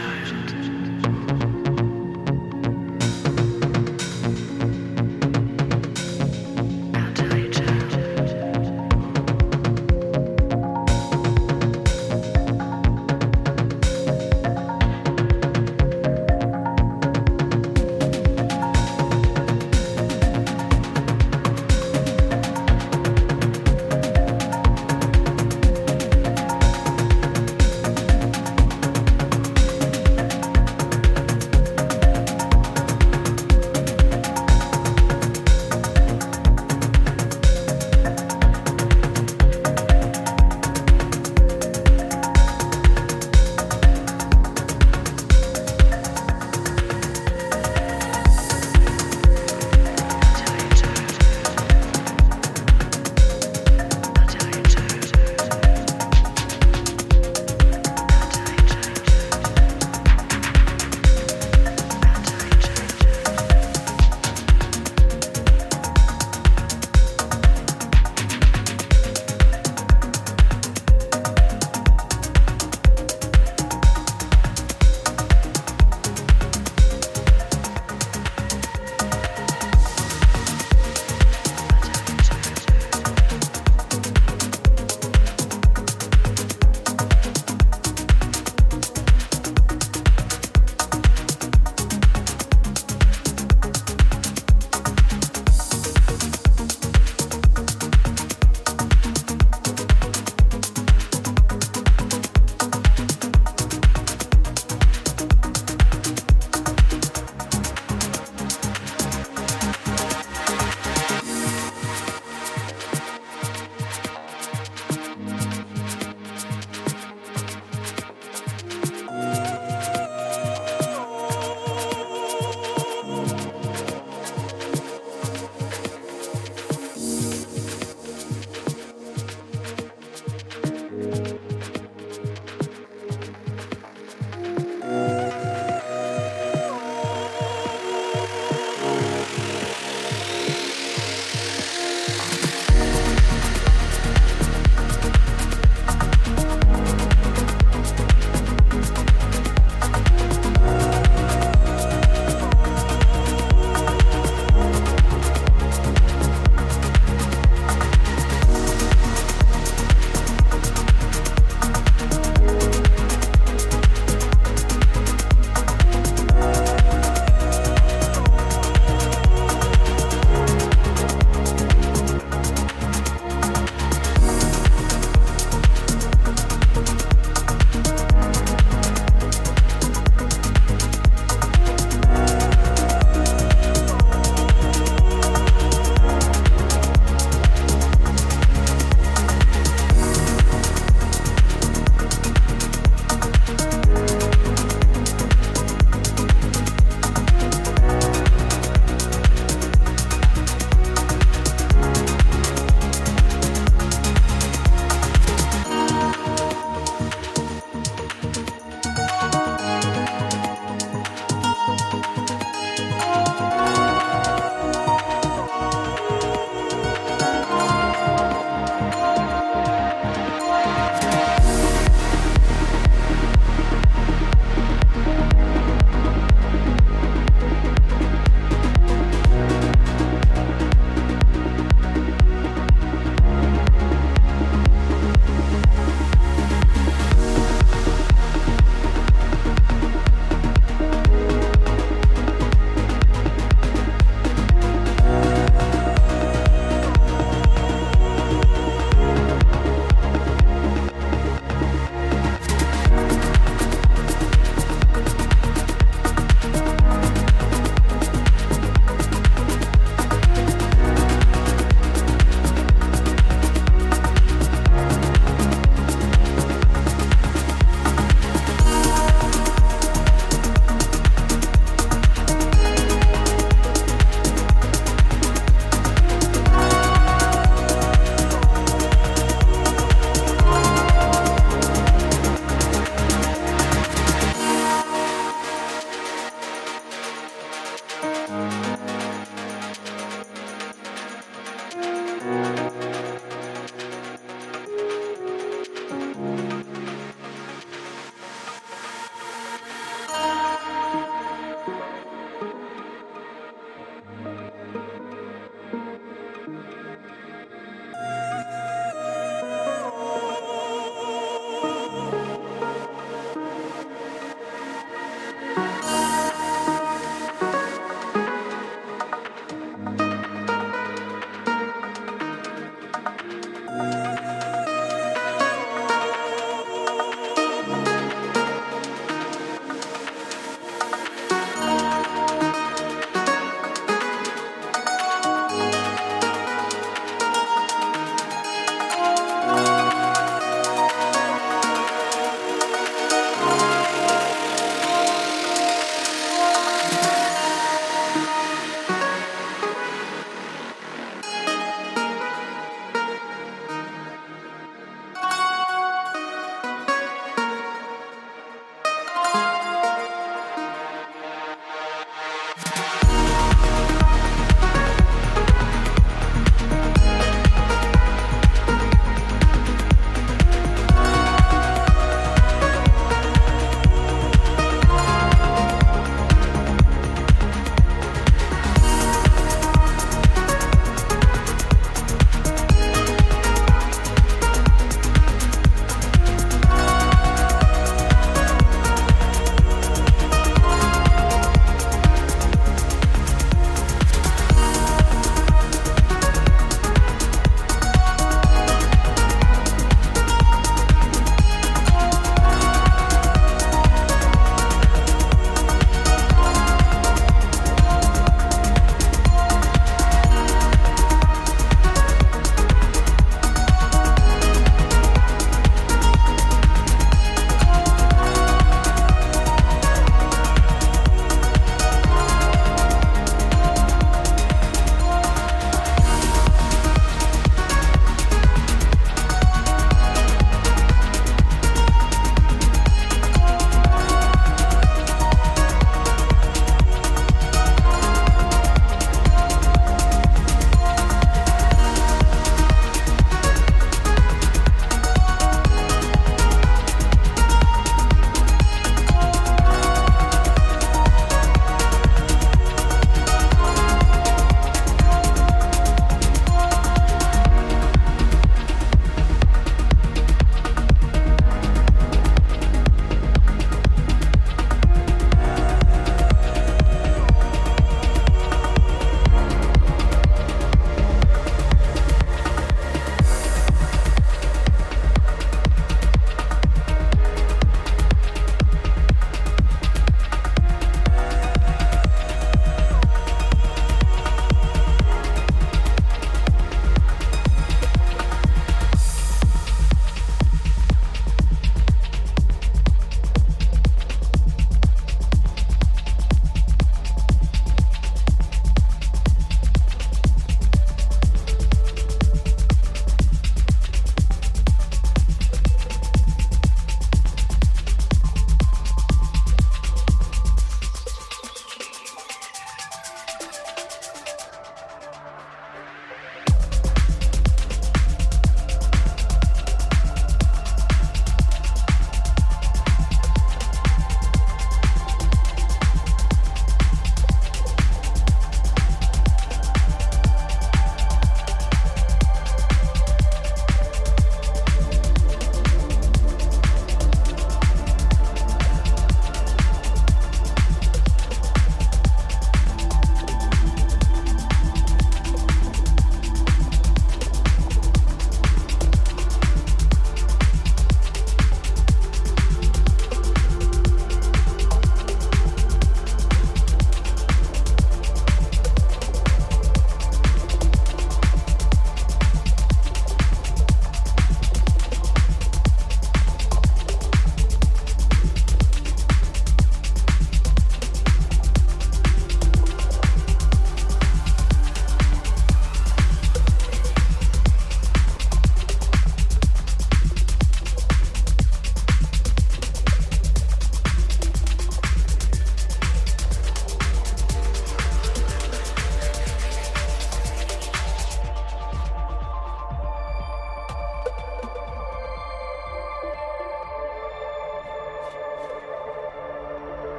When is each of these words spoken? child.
child. 0.00 0.49